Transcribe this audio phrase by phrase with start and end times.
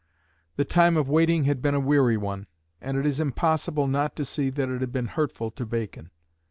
[0.55, 2.47] The time of waiting had been a weary one,
[2.81, 6.09] and it is impossible not to see that it had been hurtful to Bacon.